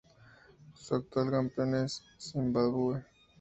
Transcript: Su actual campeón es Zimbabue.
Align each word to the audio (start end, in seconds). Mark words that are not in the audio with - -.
Su 0.73 0.95
actual 0.95 1.29
campeón 1.29 1.75
es 1.75 2.01
Zimbabue. 2.19 3.05